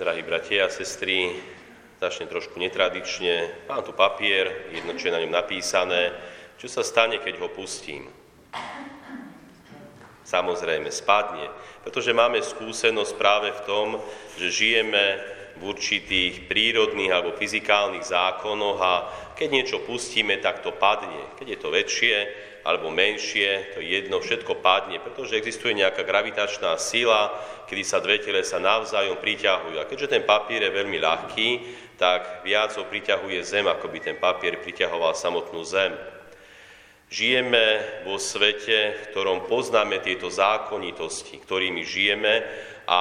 Drahí 0.00 0.24
bratia 0.24 0.64
a 0.64 0.72
sestry, 0.72 1.28
začne 2.00 2.24
trošku 2.24 2.56
netradične. 2.56 3.68
Mám 3.68 3.84
tu 3.84 3.92
papier, 3.92 4.72
jedno, 4.72 4.96
čo 4.96 5.12
je 5.12 5.12
na 5.12 5.20
ňom 5.20 5.28
napísané. 5.28 6.16
Čo 6.56 6.72
sa 6.72 6.80
stane, 6.80 7.20
keď 7.20 7.36
ho 7.36 7.52
pustím? 7.52 8.08
Samozrejme, 10.24 10.88
spadne. 10.88 11.52
Pretože 11.84 12.16
máme 12.16 12.40
skúsenosť 12.40 13.12
práve 13.20 13.52
v 13.52 13.64
tom, 13.68 14.00
že 14.40 14.48
žijeme 14.48 15.20
v 15.60 15.68
určitých 15.68 16.48
prírodných 16.48 17.12
alebo 17.12 17.36
fyzikálnych 17.36 18.08
zákonoch 18.08 18.80
a 18.80 18.94
keď 19.36 19.48
niečo 19.52 19.84
pustíme, 19.84 20.40
tak 20.40 20.64
to 20.64 20.72
padne. 20.72 21.28
Keď 21.36 21.44
je 21.44 21.58
to 21.60 21.68
väčšie, 21.68 22.16
alebo 22.60 22.92
menšie, 22.92 23.72
to 23.72 23.80
je 23.80 23.88
jedno, 23.88 24.20
všetko 24.20 24.60
padne, 24.60 25.00
pretože 25.00 25.36
existuje 25.36 25.72
nejaká 25.72 26.04
gravitačná 26.04 26.76
sila, 26.76 27.32
kedy 27.64 27.82
sa 27.84 28.04
dve 28.04 28.20
sa 28.44 28.60
navzájom 28.60 29.16
priťahujú. 29.16 29.76
A 29.80 29.88
keďže 29.88 30.12
ten 30.18 30.22
papier 30.28 30.68
je 30.68 30.76
veľmi 30.76 30.98
ľahký, 31.00 31.48
tak 31.96 32.44
viac 32.44 32.72
ho 32.76 32.84
priťahuje 32.88 33.44
Zem, 33.44 33.68
ako 33.68 33.92
by 33.92 33.98
ten 34.00 34.16
papier 34.16 34.56
priťahoval 34.60 35.12
samotnú 35.12 35.60
Zem. 35.64 35.92
Žijeme 37.10 37.66
vo 38.06 38.16
svete, 38.22 38.94
v 38.96 39.04
ktorom 39.10 39.50
poznáme 39.50 39.98
tieto 39.98 40.30
zákonitosti, 40.30 41.42
ktorými 41.42 41.82
žijeme 41.82 42.46
a 42.86 43.00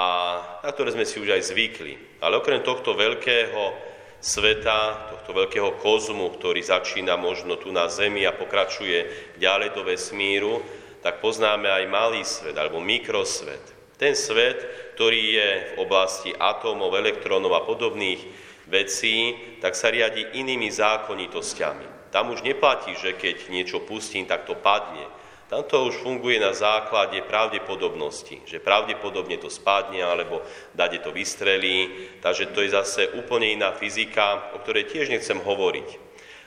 na 0.65 0.69
ktoré 0.73 0.97
sme 0.97 1.05
si 1.05 1.21
už 1.21 1.35
aj 1.35 1.47
zvykli. 1.53 1.93
Ale 2.19 2.41
okrem 2.41 2.65
tohto 2.65 2.97
veľkého 2.97 3.88
sveta, 4.19 5.11
tohto 5.15 5.31
veľkého 5.31 5.79
kozmu, 5.79 6.35
ktorý 6.35 6.59
začína 6.63 7.15
možno 7.15 7.55
tu 7.55 7.71
na 7.71 7.87
Zemi 7.87 8.27
a 8.27 8.35
pokračuje 8.35 9.31
ďalej 9.39 9.75
do 9.75 9.81
vesmíru, 9.87 10.59
tak 10.99 11.23
poznáme 11.23 11.71
aj 11.71 11.85
malý 11.87 12.21
svet 12.27 12.55
alebo 12.59 12.83
mikrosvet. 12.83 13.61
Ten 13.95 14.15
svet, 14.15 14.63
ktorý 14.95 15.21
je 15.35 15.49
v 15.75 15.83
oblasti 15.83 16.31
atómov, 16.35 16.95
elektrónov 16.95 17.51
a 17.55 17.63
podobných 17.63 18.19
vecí, 18.67 19.35
tak 19.63 19.75
sa 19.75 19.91
riadi 19.91 20.39
inými 20.39 20.71
zákonitosťami. 20.71 22.11
Tam 22.11 22.31
už 22.31 22.43
neplatí, 22.43 22.95
že 22.95 23.15
keď 23.15 23.51
niečo 23.51 23.83
pustím, 23.83 24.27
tak 24.27 24.43
to 24.47 24.55
padne 24.55 25.19
tam 25.49 25.65
to 25.65 25.89
už 25.89 26.05
funguje 26.05 26.37
na 26.37 26.53
základe 26.53 27.17
pravdepodobnosti, 27.25 28.45
že 28.45 28.61
pravdepodobne 28.61 29.41
to 29.41 29.49
spadne 29.49 30.05
alebo 30.05 30.45
dade 30.77 31.01
to 31.01 31.09
vystrelí, 31.09 31.89
takže 32.21 32.53
to 32.53 32.61
je 32.61 32.69
zase 32.69 33.09
úplne 33.17 33.57
iná 33.57 33.73
fyzika, 33.73 34.53
o 34.53 34.61
ktorej 34.61 34.85
tiež 34.93 35.09
nechcem 35.09 35.41
hovoriť. 35.41 35.89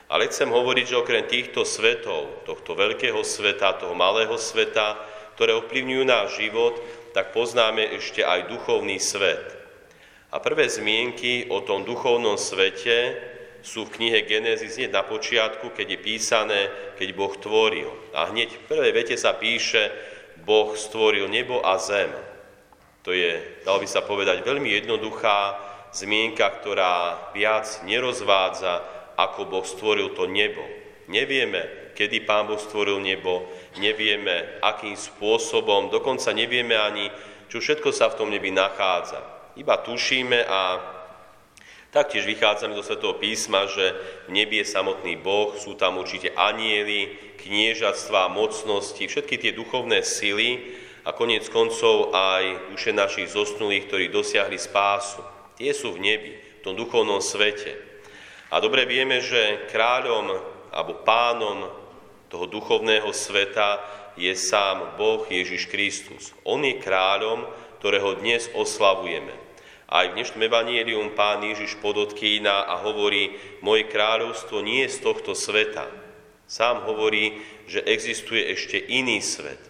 Ale 0.07 0.31
chcem 0.31 0.47
hovoriť, 0.47 0.85
že 0.87 0.99
okrem 0.99 1.27
týchto 1.27 1.67
svetov, 1.67 2.47
tohto 2.47 2.79
veľkého 2.79 3.19
sveta, 3.27 3.75
toho 3.75 3.91
malého 3.91 4.39
sveta, 4.39 4.95
ktoré 5.35 5.51
ovplyvňujú 5.59 6.03
náš 6.07 6.39
život, 6.39 6.79
tak 7.11 7.35
poznáme 7.35 7.83
ešte 7.99 8.23
aj 8.23 8.47
duchovný 8.47 9.03
svet. 9.03 9.43
A 10.31 10.39
prvé 10.39 10.71
zmienky 10.71 11.51
o 11.51 11.59
tom 11.59 11.83
duchovnom 11.83 12.39
svete 12.39 13.19
sú 13.63 13.87
v 13.87 13.95
knihe 13.95 14.27
Genesis 14.27 14.75
hneď 14.75 14.91
na 14.91 15.07
počiatku, 15.07 15.71
keď 15.71 15.95
je 15.95 15.99
písané, 16.03 16.61
keď 16.99 17.09
Boh 17.15 17.31
tvoril. 17.31 17.87
A 18.11 18.27
hneď 18.27 18.51
v 18.51 18.65
prvej 18.67 18.91
vete 18.91 19.15
sa 19.15 19.31
píše, 19.39 19.87
Boh 20.43 20.75
stvoril 20.75 21.31
nebo 21.31 21.63
a 21.63 21.79
zem. 21.79 22.11
To 23.07 23.15
je, 23.15 23.63
dalo 23.63 23.79
by 23.79 23.87
sa 23.87 24.03
povedať, 24.03 24.43
veľmi 24.43 24.67
jednoduchá 24.83 25.55
zmienka, 25.95 26.43
ktorá 26.59 27.31
viac 27.31 27.83
nerozvádza, 27.87 28.83
ako 29.15 29.47
Boh 29.47 29.63
stvoril 29.63 30.11
to 30.11 30.27
nebo. 30.27 30.63
Nevieme, 31.07 31.91
kedy 31.95 32.27
Pán 32.27 32.51
Boh 32.51 32.59
stvoril 32.59 32.99
nebo, 32.99 33.47
nevieme, 33.79 34.59
akým 34.59 34.99
spôsobom, 34.99 35.87
dokonca 35.87 36.35
nevieme 36.35 36.75
ani, 36.75 37.07
čo 37.47 37.63
všetko 37.63 37.95
sa 37.95 38.11
v 38.11 38.17
tom 38.19 38.27
nebi 38.27 38.51
nachádza. 38.51 39.19
Iba 39.55 39.79
tušíme 39.85 40.49
a 40.49 40.59
Taktiež 41.93 42.25
vychádzame 42.25 42.73
do 42.73 42.81
Svetého 42.81 43.13
písma, 43.21 43.69
že 43.69 43.93
v 44.25 44.33
nebi 44.33 44.57
je 44.57 44.65
samotný 44.65 45.13
Boh, 45.21 45.53
sú 45.53 45.77
tam 45.77 46.01
určite 46.01 46.33
anieli, 46.33 47.13
kniežatstva, 47.37 48.33
mocnosti, 48.33 49.05
všetky 49.05 49.37
tie 49.37 49.53
duchovné 49.53 50.01
sily 50.01 50.73
a 51.05 51.13
konec 51.13 51.45
koncov 51.53 52.09
aj 52.09 52.73
duše 52.73 52.97
našich 52.97 53.29
zosnulých, 53.29 53.85
ktorí 53.85 54.05
dosiahli 54.09 54.57
spásu. 54.57 55.21
Tie 55.53 55.69
sú 55.69 55.93
v 55.93 56.01
nebi, 56.01 56.33
v 56.33 56.63
tom 56.65 56.73
duchovnom 56.73 57.21
svete. 57.21 57.77
A 58.49 58.57
dobre 58.57 58.89
vieme, 58.89 59.21
že 59.21 59.69
kráľom 59.69 60.33
alebo 60.73 61.05
pánom 61.05 61.69
toho 62.25 62.49
duchovného 62.49 63.13
sveta 63.13 63.77
je 64.17 64.33
sám 64.33 64.97
Boh 64.97 65.21
Ježiš 65.29 65.69
Kristus. 65.69 66.33
On 66.41 66.57
je 66.65 66.73
kráľom, 66.81 67.45
ktorého 67.77 68.17
dnes 68.17 68.49
oslavujeme. 68.57 69.42
Aj 69.93 70.09
v 70.09 70.17
dnešnom 70.17 70.41
evanielium 70.49 71.13
pán 71.13 71.45
Ježiš 71.45 71.77
podotkýna 71.77 72.65
a 72.65 72.81
hovorí, 72.81 73.37
moje 73.61 73.85
kráľovstvo 73.93 74.65
nie 74.65 74.81
je 74.89 74.97
z 74.97 75.05
tohto 75.05 75.37
sveta. 75.37 75.85
Sám 76.49 76.89
hovorí, 76.89 77.37
že 77.69 77.85
existuje 77.85 78.41
ešte 78.57 78.81
iný 78.89 79.21
svet. 79.21 79.61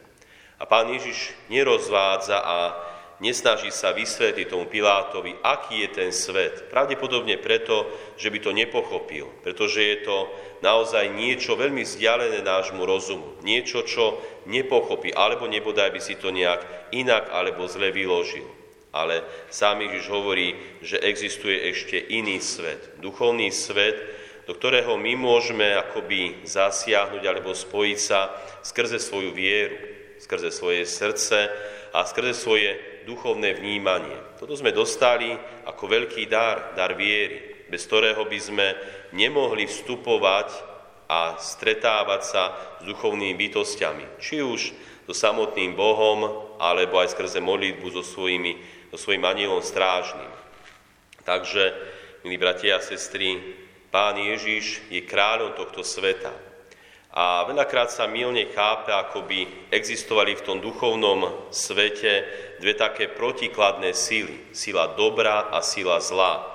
A 0.56 0.64
pán 0.64 0.88
Ježiš 0.96 1.36
nerozvádza 1.52 2.40
a 2.40 2.72
nesnaží 3.20 3.68
sa 3.68 3.92
vysvetliť 3.92 4.48
tomu 4.48 4.72
Pilátovi, 4.72 5.36
aký 5.44 5.84
je 5.84 5.90
ten 5.92 6.16
svet. 6.16 6.72
Pravdepodobne 6.72 7.36
preto, 7.44 7.84
že 8.16 8.32
by 8.32 8.40
to 8.40 8.56
nepochopil, 8.56 9.28
pretože 9.44 9.84
je 9.84 10.08
to 10.08 10.32
naozaj 10.64 11.04
niečo 11.12 11.60
veľmi 11.60 11.84
vzdialené 11.84 12.40
nášmu 12.48 12.80
rozumu. 12.88 13.28
Niečo, 13.44 13.84
čo 13.84 14.24
nepochopí, 14.48 15.12
alebo 15.12 15.52
nebodaj 15.52 15.92
by 15.92 16.00
si 16.00 16.16
to 16.16 16.32
nejak 16.32 16.64
inak 16.96 17.28
alebo 17.28 17.68
zle 17.68 17.92
vyložil 17.92 18.62
ale 18.94 19.26
sám 19.50 19.81
Ježiš 19.81 20.06
hovorí, 20.14 20.54
že 20.86 21.02
existuje 21.02 21.58
ešte 21.74 21.98
iný 21.98 22.38
svet, 22.38 23.02
duchovný 23.02 23.50
svet, 23.50 23.98
do 24.46 24.54
ktorého 24.54 24.94
my 25.02 25.18
môžeme 25.18 25.74
akoby 25.74 26.46
zasiahnuť 26.46 27.24
alebo 27.26 27.58
spojiť 27.58 28.00
sa 28.00 28.30
skrze 28.62 29.02
svoju 29.02 29.34
vieru, 29.34 29.76
skrze 30.22 30.54
svoje 30.54 30.86
srdce 30.86 31.50
a 31.90 32.06
skrze 32.06 32.38
svoje 32.38 32.78
duchovné 33.09 33.58
vnímanie. 33.58 34.16
Toto 34.38 34.54
sme 34.54 34.76
dostali 34.76 35.34
ako 35.66 35.84
veľký 35.90 36.30
dar, 36.30 36.78
dar 36.78 36.94
viery, 36.94 37.66
bez 37.68 37.88
ktorého 37.88 38.28
by 38.30 38.40
sme 38.40 38.68
nemohli 39.16 39.66
vstupovať 39.66 40.50
a 41.10 41.36
stretávať 41.40 42.22
sa 42.24 42.44
s 42.80 42.84
duchovnými 42.88 43.36
bytostiami, 43.36 44.22
či 44.22 44.40
už 44.40 44.62
so 45.04 45.14
samotným 45.14 45.75
Bohom, 45.75 46.52
alebo 46.60 47.00
aj 47.04 47.12
skrze 47.12 47.44
modlitbu 47.44 47.88
so 47.92 48.04
svojimi 48.04 48.56
so 48.94 49.09
svojim 49.09 49.26
anielom 49.26 49.66
strážnym. 49.66 50.30
Takže, 51.26 51.74
milí 52.22 52.38
bratia 52.38 52.78
a 52.78 52.86
sestry, 52.86 53.42
Pán 53.90 54.22
Ježiš 54.22 54.86
je 54.94 55.02
kráľom 55.02 55.58
tohto 55.58 55.81
sveta. 55.81 56.30
A 57.09 57.42
veľakrát 57.50 57.90
sa 57.90 58.06
milne 58.06 58.46
chápe, 58.54 58.94
ako 58.94 59.26
by 59.26 59.70
existovali 59.74 60.38
v 60.38 60.46
tom 60.46 60.62
duchovnom 60.62 61.50
svete 61.50 62.22
dve 62.62 62.78
také 62.78 63.09
protikladné 63.09 63.98
síly. 63.98 64.54
Sila 64.54 64.94
dobrá 64.94 65.50
a 65.50 65.66
sila 65.66 65.98
zlá. 65.98 66.46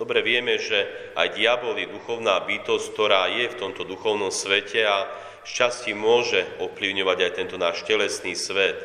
Dobre 0.00 0.24
vieme, 0.24 0.56
že 0.56 1.12
aj 1.12 1.36
diabol 1.36 1.76
je 1.76 1.92
duchovná 1.92 2.40
bytosť, 2.40 2.86
ktorá 2.88 3.28
je 3.36 3.52
v 3.52 3.58
tomto 3.60 3.84
duchovnom 3.84 4.32
svete 4.32 4.80
a 4.88 5.12
šťastí 5.44 5.92
môže 5.92 6.40
ovplyvňovať 6.56 7.18
aj 7.20 7.32
tento 7.36 7.56
náš 7.60 7.84
telesný 7.84 8.32
svet. 8.32 8.80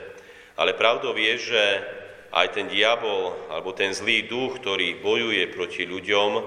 Ale 0.60 0.76
pravdou 0.76 1.16
je, 1.16 1.34
že 1.40 1.64
aj 2.32 2.48
ten 2.56 2.68
diabol 2.68 3.36
alebo 3.52 3.72
ten 3.72 3.96
zlý 3.96 4.28
duch, 4.28 4.60
ktorý 4.60 5.00
bojuje 5.00 5.48
proti 5.52 5.88
ľuďom, 5.88 6.44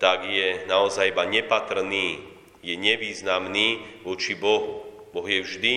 tak 0.00 0.24
je 0.24 0.64
naozaj 0.64 1.12
iba 1.12 1.28
nepatrný, 1.28 2.24
je 2.64 2.74
nevýznamný 2.76 4.00
voči 4.04 4.32
Bohu. 4.36 4.84
Boh 5.12 5.26
je 5.26 5.40
vždy 5.42 5.74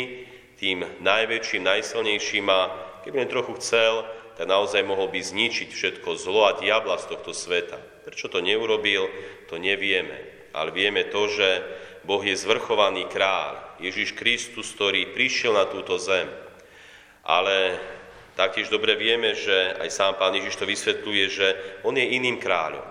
tým 0.59 0.85
najväčším, 1.03 1.63
najsilnejším 1.65 2.45
a 2.47 2.61
keby 3.03 3.25
len 3.25 3.31
trochu 3.31 3.57
chcel, 3.59 4.07
tak 4.39 4.49
naozaj 4.49 4.81
mohol 4.81 5.11
by 5.11 5.19
zničiť 5.19 5.69
všetko 5.69 6.17
zlo 6.17 6.49
a 6.49 6.57
diabla 6.57 6.97
z 6.97 7.13
tohto 7.13 7.35
sveta. 7.35 7.77
Prečo 8.07 8.31
to 8.31 8.41
neurobil, 8.41 9.07
to 9.51 9.59
nevieme. 9.59 10.15
Ale 10.53 10.69
vieme 10.69 11.05
to, 11.09 11.29
že 11.29 11.49
Boh 12.05 12.21
je 12.21 12.35
zvrchovaný 12.35 13.09
kráľ, 13.09 13.79
Ježiš 13.81 14.13
Kristus, 14.13 14.69
ktorý 14.75 15.15
prišiel 15.15 15.55
na 15.55 15.65
túto 15.65 15.97
zem. 15.97 16.29
Ale 17.23 17.79
Taktiež 18.33 18.73
dobre 18.73 18.97
vieme, 18.97 19.37
že 19.37 19.77
aj 19.77 19.89
sám 19.93 20.13
pán 20.17 20.33
Ježiš 20.33 20.57
to 20.57 20.65
vysvetľuje, 20.65 21.25
že 21.29 21.47
on 21.85 21.93
je 21.93 22.17
iným 22.17 22.41
kráľom. 22.41 22.81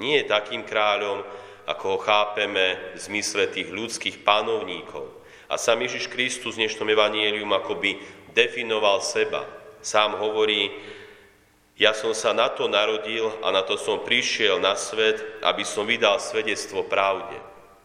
Nie 0.00 0.24
je 0.24 0.32
takým 0.32 0.64
kráľom, 0.64 1.20
ako 1.68 1.84
ho 1.96 1.98
chápeme 2.00 2.96
v 2.96 2.98
zmysle 2.98 3.52
tých 3.52 3.68
ľudských 3.68 4.24
panovníkov. 4.24 5.04
A 5.52 5.60
sám 5.60 5.84
Ježiš 5.84 6.08
Kristus 6.08 6.56
v 6.56 6.64
dnešnom 6.64 6.88
evanielium 6.88 7.52
akoby 7.52 8.00
definoval 8.32 9.04
seba. 9.04 9.44
Sám 9.84 10.16
hovorí, 10.16 10.72
ja 11.76 11.92
som 11.92 12.16
sa 12.16 12.32
na 12.32 12.48
to 12.48 12.72
narodil 12.72 13.28
a 13.44 13.52
na 13.52 13.60
to 13.60 13.76
som 13.76 14.00
prišiel 14.00 14.56
na 14.56 14.72
svet, 14.80 15.20
aby 15.44 15.60
som 15.60 15.84
vydal 15.84 16.16
svedectvo 16.16 16.88
pravde. 16.88 17.36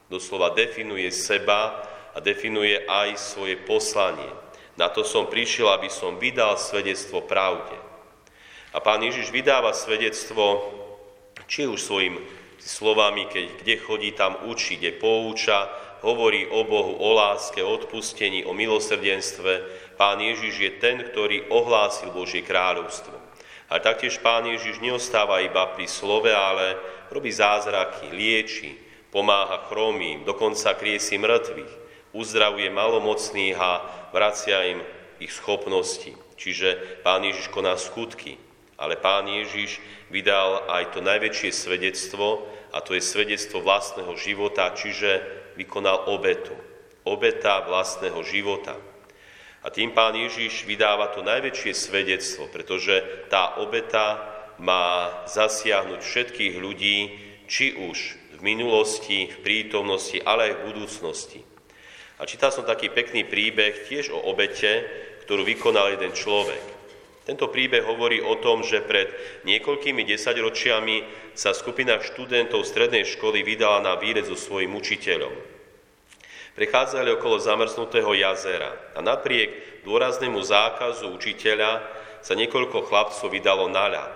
Doslova 0.08 0.56
definuje 0.56 1.12
seba 1.12 1.84
a 2.16 2.18
definuje 2.24 2.88
aj 2.88 3.20
svoje 3.20 3.60
poslanie. 3.60 4.32
Na 4.80 4.88
to 4.88 5.04
som 5.04 5.28
prišiel, 5.28 5.72
aby 5.72 5.92
som 5.92 6.20
vydal 6.20 6.56
svedectvo 6.56 7.24
pravde. 7.24 7.76
A 8.72 8.80
pán 8.80 9.04
Ježiš 9.04 9.32
vydáva 9.36 9.76
svedectvo 9.76 10.72
Či 11.52 11.68
už 11.68 11.84
svojim 11.84 12.16
slovami, 12.62 13.28
keď 13.28 13.46
kde 13.60 13.76
chodí, 13.84 14.10
tam 14.16 14.40
učí, 14.48 14.80
kde 14.80 14.96
pouča, 14.96 15.68
hovorí 16.02 16.48
o 16.48 16.64
Bohu, 16.64 16.96
o 16.98 17.10
láske, 17.14 17.60
o 17.60 17.76
odpustení, 17.76 18.46
o 18.46 18.56
milosrdenstve. 18.56 19.62
Pán 20.00 20.24
Ježiš 20.24 20.54
je 20.58 20.72
ten, 20.80 21.04
ktorý 21.04 21.52
ohlásil 21.52 22.10
Božie 22.16 22.42
kráľovstvo. 22.42 23.14
A 23.72 23.80
taktiež 23.80 24.20
Pán 24.20 24.48
Ježiš 24.48 24.80
neostáva 24.80 25.40
iba 25.44 25.68
pri 25.76 25.88
slove, 25.88 26.32
ale 26.32 26.76
robí 27.12 27.32
zázraky, 27.32 28.12
lieči, 28.12 28.76
pomáha 29.12 29.68
chromým, 29.68 30.24
dokonca 30.24 30.76
kriesi 30.76 31.20
mŕtvych, 31.20 31.72
uzdravuje 32.12 32.68
malomocných 32.72 33.56
a 33.56 33.72
vracia 34.12 34.64
im 34.68 34.80
ich 35.22 35.32
schopnosti. 35.32 36.16
Čiže 36.36 37.02
Pán 37.06 37.22
Ježiš 37.22 37.54
koná 37.54 37.78
skutky, 37.78 38.36
ale 38.76 38.98
Pán 38.98 39.30
Ježiš 39.30 39.78
vydal 40.10 40.66
aj 40.68 40.98
to 40.98 41.00
najväčšie 41.06 41.52
svedectvo, 41.54 42.50
a 42.72 42.80
to 42.80 42.96
je 42.96 43.04
svedectvo 43.04 43.60
vlastného 43.60 44.16
života, 44.16 44.72
čiže 44.72 45.22
vykonal 45.60 46.08
obetu. 46.08 46.56
Obeta 47.04 47.66
vlastného 47.68 48.24
života. 48.24 48.80
A 49.62 49.70
tým 49.70 49.94
Pán 49.94 50.18
Ježiš 50.18 50.66
vydáva 50.66 51.14
to 51.14 51.22
najväčšie 51.22 51.74
svedectvo, 51.76 52.50
pretože 52.50 53.28
tá 53.30 53.62
obeta 53.62 54.26
má 54.58 55.26
zasiahnuť 55.30 56.02
všetkých 56.02 56.56
ľudí, 56.58 56.98
či 57.46 57.78
už 57.78 57.98
v 58.38 58.40
minulosti, 58.42 59.30
v 59.30 59.38
prítomnosti, 59.46 60.18
ale 60.24 60.50
aj 60.50 60.54
v 60.58 60.66
budúcnosti. 60.74 61.40
A 62.22 62.30
čítal 62.30 62.54
som 62.54 62.62
taký 62.62 62.94
pekný 62.94 63.26
príbeh 63.26 63.90
tiež 63.90 64.14
o 64.14 64.30
obete, 64.30 64.86
ktorú 65.26 65.42
vykonal 65.42 65.98
jeden 65.98 66.14
človek. 66.14 66.62
Tento 67.26 67.50
príbeh 67.50 67.82
hovorí 67.82 68.22
o 68.22 68.38
tom, 68.38 68.62
že 68.62 68.86
pred 68.86 69.10
niekoľkými 69.46 70.06
desaťročiami 70.06 70.98
sa 71.34 71.54
skupina 71.58 71.98
študentov 71.98 72.62
strednej 72.62 73.10
školy 73.10 73.42
vydala 73.42 73.82
na 73.82 73.94
výlet 73.98 74.30
so 74.30 74.38
svojim 74.38 74.74
učiteľom. 74.78 75.34
Prechádzali 76.54 77.10
okolo 77.18 77.42
zamrznutého 77.42 78.14
jazera 78.14 78.70
a 78.94 79.02
napriek 79.02 79.82
dôraznému 79.82 80.38
zákazu 80.46 81.10
učiteľa 81.10 81.82
sa 82.22 82.38
niekoľko 82.38 82.86
chlapcov 82.86 83.34
vydalo 83.34 83.66
na 83.66 83.90
ľad. 83.90 84.14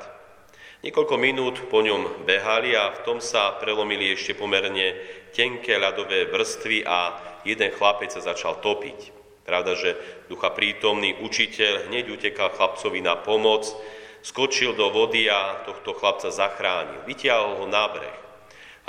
Niekoľko 0.86 1.16
minút 1.18 1.57
po 1.74 1.81
ňom 1.81 2.30
behali 2.30 2.78
a 2.78 2.94
v 2.94 3.02
tom 3.02 3.18
sa 3.18 3.57
prelomili 3.57 4.13
ešte 4.13 4.38
pomerne 4.38 4.94
tenké 5.35 5.75
ľadové 5.75 6.31
vrstvy 6.31 6.87
a 6.87 7.19
jeden 7.43 7.69
chlapec 7.75 8.09
sa 8.09 8.23
začal 8.23 8.63
topiť. 8.63 9.11
Pravda, 9.45 9.77
že 9.77 9.93
ducha 10.31 10.49
prítomný 10.55 11.13
učiteľ 11.21 11.91
hneď 11.91 12.09
utekal 12.09 12.49
chlapcovi 12.55 13.03
na 13.03 13.19
pomoc, 13.19 13.67
skočil 14.25 14.73
do 14.73 14.89
vody 14.89 15.29
a 15.29 15.61
tohto 15.67 15.93
chlapca 15.93 16.33
zachránil. 16.33 17.05
Vytiahol 17.05 17.61
ho 17.61 17.65
na 17.69 17.85
breh. 17.85 18.17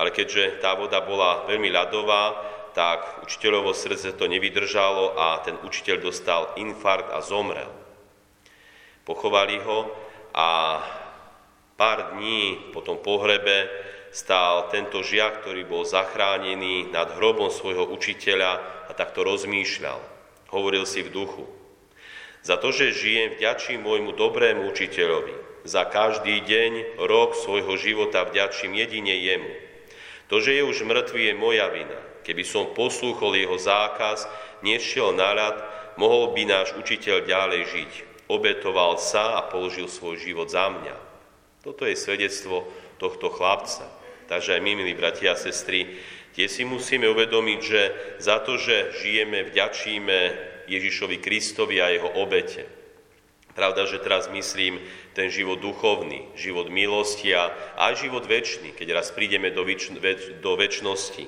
Ale 0.00 0.14
keďže 0.14 0.64
tá 0.64 0.72
voda 0.72 1.04
bola 1.04 1.44
veľmi 1.44 1.69
ľadová, 1.69 2.40
tak 2.72 3.25
učiteľovo 3.25 3.72
srdce 3.72 4.16
to 4.16 4.28
nevydržalo 4.28 5.16
a 5.16 5.40
ten 5.44 5.56
učiteľ 5.60 5.96
dostal 6.00 6.52
infarkt 6.56 7.12
a 7.12 7.20
zomrel. 7.20 7.69
Pochovali 9.04 9.60
ho 9.60 9.93
a 10.37 10.81
pár 11.76 12.16
dní 12.16 12.72
po 12.72 12.81
tom 12.81 13.00
pohrebe 13.00 13.69
stál 14.17 14.73
tento 14.73 15.05
žiak, 15.05 15.45
ktorý 15.45 15.69
bol 15.69 15.85
zachránený 15.85 16.89
nad 16.89 17.13
hrobom 17.21 17.53
svojho 17.53 17.85
učiteľa 17.93 18.65
a 18.89 18.97
takto 18.97 19.21
rozmýšľal 19.21 20.17
hovoril 20.51 20.87
si 20.87 21.03
v 21.03 21.11
duchu. 21.11 21.45
Za 22.41 22.57
to, 22.57 22.71
že 22.71 22.95
žijem, 22.95 23.35
vďačím 23.35 23.83
môjmu 23.83 24.15
dobrému 24.15 24.71
učiteľovi. 24.71 25.67
Za 25.67 25.83
každý 25.91 26.47
deň, 26.47 27.03
rok 27.03 27.35
svojho 27.35 27.75
života 27.75 28.23
vďačím 28.23 28.79
jedine 28.79 29.19
jemu. 29.19 29.51
To, 30.31 30.39
že 30.39 30.55
je 30.55 30.63
už 30.63 30.87
mŕtvý, 30.87 31.35
je 31.35 31.35
moja 31.35 31.67
vina. 31.75 31.99
Keby 32.23 32.43
som 32.47 32.75
poslúchol 32.75 33.35
jeho 33.39 33.59
zákaz, 33.59 34.31
nešiel 34.63 35.15
na 35.15 35.35
rad, 35.35 35.59
mohol 35.99 36.35
by 36.35 36.47
náš 36.47 36.75
učiteľ 36.79 37.27
ďalej 37.27 37.63
žiť. 37.67 37.93
Obetoval 38.31 38.99
sa 38.99 39.39
a 39.39 39.47
položil 39.47 39.91
svoj 39.91 40.19
život 40.19 40.51
za 40.51 40.71
mňa. 40.71 40.97
Toto 41.63 41.83
je 41.83 41.99
svedectvo 41.99 42.67
tohto 42.99 43.31
chlapca. 43.31 43.87
Takže 44.26 44.58
aj 44.58 44.61
my, 44.62 44.73
milí 44.75 44.94
bratia 44.99 45.32
a 45.32 45.38
sestry, 45.38 45.99
Tie 46.37 46.52
si 46.52 46.69
musíme 46.69 47.08
uvedomiť, 47.08 47.61
že 47.64 47.82
za 48.20 48.44
to, 48.44 48.61
že 48.61 48.93
žijeme, 49.00 49.49
vďačíme 49.49 50.19
Ježišovi 50.69 51.17
Kristovi 51.17 51.81
a 51.81 51.88
jeho 51.88 52.12
obete. 52.20 52.69
Pravda, 53.56 53.88
že 53.88 54.05
teraz 54.05 54.28
myslím 54.28 54.76
ten 55.17 55.32
život 55.32 55.64
duchovný, 55.64 56.28
život 56.37 56.69
milosti 56.69 57.32
a 57.32 57.56
aj 57.81 58.05
život 58.05 58.28
väčší, 58.28 58.76
keď 58.76 59.00
raz 59.00 59.17
prídeme 59.17 59.49
do, 59.49 59.64
väč- 59.64 59.96
do 60.44 60.52
väčšnosti. 60.61 61.25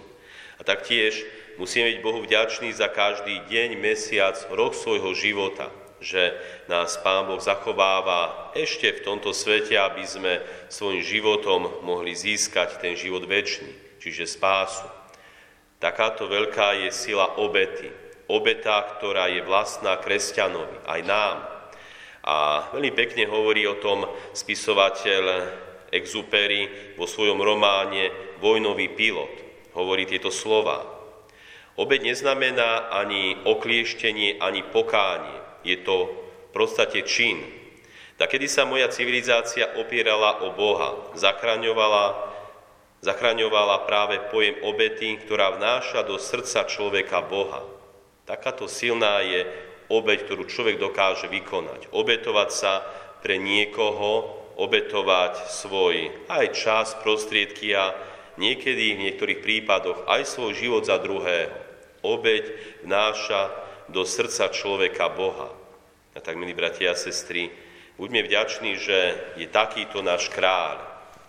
A 0.60 0.62
taktiež 0.68 1.24
musíme 1.56 1.88
byť 1.88 2.04
Bohu 2.04 2.20
vďační 2.20 2.76
za 2.76 2.92
každý 2.92 3.48
deň, 3.48 3.80
mesiac, 3.80 4.36
rok 4.52 4.76
svojho 4.76 5.16
života, 5.16 5.72
že 5.98 6.34
nás 6.70 6.98
Pán 7.02 7.26
Boh 7.26 7.42
zachováva 7.42 8.50
ešte 8.54 8.90
v 8.94 9.04
tomto 9.04 9.34
svete, 9.34 9.74
aby 9.74 10.06
sme 10.06 10.42
svojim 10.70 11.02
životom 11.02 11.82
mohli 11.82 12.14
získať 12.14 12.78
ten 12.78 12.94
život 12.94 13.26
väčší, 13.26 13.98
čiže 13.98 14.30
spásu. 14.30 14.86
Takáto 15.78 16.26
veľká 16.26 16.86
je 16.86 16.90
sila 16.90 17.38
obety. 17.38 17.90
Obeta, 18.28 18.82
ktorá 18.98 19.30
je 19.30 19.40
vlastná 19.46 19.96
kresťanovi, 19.96 20.84
aj 20.84 21.00
nám. 21.06 21.36
A 22.28 22.68
veľmi 22.76 22.92
pekne 22.92 23.24
hovorí 23.24 23.64
o 23.64 23.80
tom 23.80 24.04
spisovateľ 24.36 25.24
Exupery 25.88 26.92
vo 27.00 27.08
svojom 27.08 27.40
románe 27.40 28.12
Vojnový 28.44 28.92
pilot. 28.92 29.32
Hovorí 29.72 30.04
tieto 30.04 30.28
slova. 30.28 30.84
Obed 31.78 32.02
neznamená 32.04 32.92
ani 32.92 33.38
oklieštenie, 33.46 34.42
ani 34.42 34.60
pokánie. 34.66 35.47
Je 35.62 35.78
to 35.82 36.12
v 36.48 36.50
podstate 36.54 37.02
čin. 37.06 37.42
Tak 38.18 38.34
kedy 38.34 38.50
sa 38.50 38.66
moja 38.66 38.90
civilizácia 38.90 39.78
opierala 39.78 40.42
o 40.42 40.50
Boha, 40.54 41.14
zachraňovala 41.14 42.28
zachraňovala 42.98 43.86
práve 43.86 44.18
pojem 44.30 44.58
obety, 44.66 45.22
ktorá 45.22 45.54
vnáša 45.54 46.02
do 46.02 46.18
srdca 46.18 46.66
človeka 46.66 47.22
Boha. 47.22 47.62
Takáto 48.26 48.66
silná 48.66 49.22
je 49.22 49.46
obeť, 49.88 50.28
ktorú 50.28 50.44
človek 50.50 50.76
dokáže 50.82 51.30
vykonať. 51.30 51.88
Obetovať 51.94 52.50
sa 52.52 52.82
pre 53.22 53.38
niekoho, 53.40 54.36
obetovať 54.58 55.48
svoj 55.48 56.10
aj 56.26 56.46
čas, 56.52 56.86
prostriedky 56.98 57.72
a 57.72 57.94
niekedy 58.36 58.98
v 58.98 59.02
niektorých 59.08 59.40
prípadoch 59.40 60.04
aj 60.10 60.26
svoj 60.26 60.52
život 60.58 60.82
za 60.84 60.98
druhého. 60.98 61.54
Obeť 62.02 62.44
vnáša 62.82 63.67
do 63.88 64.04
srdca 64.04 64.48
človeka 64.52 65.08
Boha. 65.08 65.48
A 66.14 66.20
tak, 66.20 66.36
milí 66.36 66.52
bratia 66.52 66.92
a 66.92 66.98
sestry, 66.98 67.50
buďme 67.96 68.24
vďační, 68.24 68.72
že 68.78 68.98
je 69.38 69.46
takýto 69.48 70.02
náš 70.04 70.28
kráľ, 70.32 70.80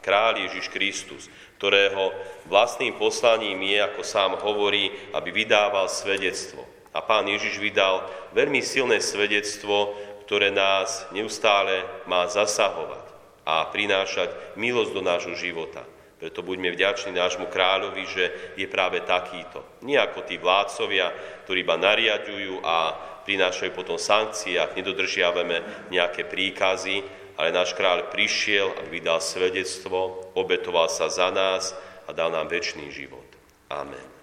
kráľ 0.01 0.47
Ježiš 0.47 0.71
Kristus, 0.71 1.27
ktorého 1.59 2.15
vlastným 2.47 2.95
poslaním 2.95 3.59
je, 3.67 3.77
ako 3.83 4.01
sám 4.01 4.31
hovorí, 4.39 4.91
aby 5.11 5.29
vydával 5.29 5.91
svedectvo. 5.91 6.63
A 6.95 7.03
pán 7.05 7.27
Ježiš 7.27 7.61
vydal 7.61 8.07
veľmi 8.33 8.63
silné 8.65 8.97
svedectvo, 9.03 9.93
ktoré 10.25 10.49
nás 10.49 11.05
neustále 11.13 11.85
má 12.09 12.25
zasahovať 12.25 13.05
a 13.45 13.65
prinášať 13.69 14.29
milosť 14.57 14.91
do 14.93 15.01
nášho 15.01 15.35
života. 15.37 15.85
Preto 16.19 16.43
buďme 16.43 16.75
vďační 16.75 17.15
nášmu 17.15 17.47
kráľovi, 17.47 18.03
že 18.03 18.25
je 18.59 18.67
práve 18.67 18.99
takýto. 19.07 19.63
Nie 19.87 20.03
ako 20.03 20.27
tí 20.27 20.35
vládcovia, 20.35 21.15
ktorí 21.47 21.63
iba 21.63 21.79
nariadujú 21.79 22.59
a 22.59 22.91
prinášajú 23.23 23.71
potom 23.71 23.95
sankcie, 23.95 24.59
ak 24.59 24.75
nedodržiavame 24.75 25.87
nejaké 25.87 26.27
príkazy, 26.27 26.99
ale 27.39 27.55
náš 27.55 27.71
kráľ 27.71 28.11
prišiel, 28.11 28.75
aby 28.83 28.99
vydal 28.99 29.23
svedectvo, 29.23 30.27
obetoval 30.35 30.91
sa 30.91 31.07
za 31.07 31.31
nás 31.31 31.71
a 32.03 32.11
dal 32.11 32.35
nám 32.35 32.51
väčší 32.51 32.91
život. 32.91 33.23
Amen. 33.71 34.18